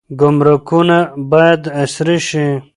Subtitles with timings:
[0.19, 0.97] ګمرکونه
[1.31, 2.45] باید عصري شي.